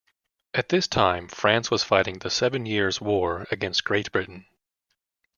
At 0.55 0.69
this 0.69 0.87
time 0.87 1.27
France 1.27 1.69
was 1.69 1.83
fighting 1.83 2.17
the 2.17 2.31
Seven 2.31 2.65
Years' 2.65 2.99
War 2.99 3.45
against 3.51 3.83
Great 3.85 4.11
Britain. 4.11 4.47